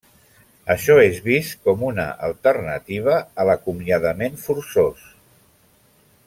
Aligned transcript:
Això 0.75 0.95
és 1.01 1.19
vist 1.27 1.59
com 1.67 1.83
una 1.89 2.05
alternativa 2.29 3.19
a 3.43 3.47
l'acomiadament 3.51 4.41
forçós. 4.47 5.07